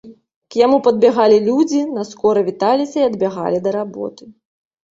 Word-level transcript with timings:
К 0.53 0.59
яму 0.65 0.77
падбягалі 0.87 1.37
людзі, 1.49 1.81
наскора 1.99 2.45
віталіся 2.49 2.97
і 3.03 3.07
адбягалі 3.11 3.63
да 3.69 3.77
работы. 3.79 4.23